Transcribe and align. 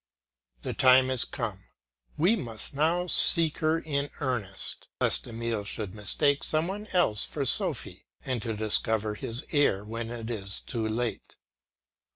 The 0.63 0.73
time 0.73 1.11
is 1.11 1.25
come; 1.25 1.65
we 2.17 2.35
must 2.35 2.73
now 2.73 3.05
seek 3.05 3.59
her 3.59 3.77
in 3.77 4.09
earnest, 4.19 4.87
lest 4.99 5.27
Emile 5.27 5.63
should 5.63 5.93
mistake 5.93 6.43
some 6.43 6.67
one 6.67 6.87
else 6.87 7.27
for 7.27 7.45
Sophy, 7.45 8.07
and 8.25 8.43
only 8.43 8.57
discover 8.57 9.13
his 9.13 9.45
error 9.51 9.85
when 9.85 10.09
it 10.09 10.31
is 10.31 10.61
too 10.61 10.87
late. 10.89 11.35